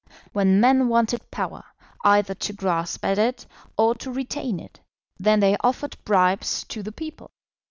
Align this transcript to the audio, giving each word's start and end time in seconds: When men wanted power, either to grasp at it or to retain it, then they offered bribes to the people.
When 0.33 0.59
men 0.59 0.87
wanted 0.87 1.29
power, 1.29 1.63
either 2.03 2.33
to 2.33 2.53
grasp 2.53 3.05
at 3.05 3.19
it 3.19 3.45
or 3.77 3.93
to 3.93 4.09
retain 4.11 4.59
it, 4.59 4.79
then 5.19 5.41
they 5.41 5.57
offered 5.59 5.95
bribes 6.05 6.63
to 6.69 6.81
the 6.81 6.91
people. 6.91 7.29